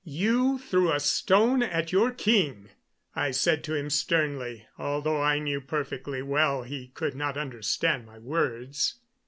"You 0.03 0.57
threw 0.57 0.91
a 0.91 0.99
stone 0.99 1.61
at 1.61 1.91
your 1.91 2.09
king," 2.09 2.69
I 3.15 3.29
said 3.29 3.63
to 3.65 3.75
him 3.75 3.91
sternly, 3.91 4.65
although 4.79 5.21
I 5.21 5.37
knew 5.37 5.61
perfectly 5.61 6.23
well 6.23 6.63
he 6.63 6.87
could 6.87 7.13
not 7.13 7.37
understand 7.37 8.07
my 8.07 8.17
words. 8.17 8.95